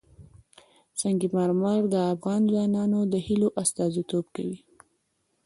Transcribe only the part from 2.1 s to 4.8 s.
افغان ځوانانو د هیلو استازیتوب کوي.